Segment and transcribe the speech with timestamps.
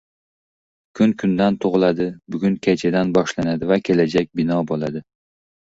[0.99, 5.07] •Kun kundan tug‘iladi, bugun kechadan boshlanadi va kelajak bino bo‘ladi.